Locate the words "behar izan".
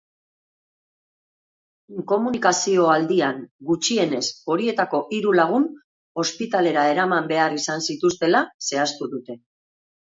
7.35-7.89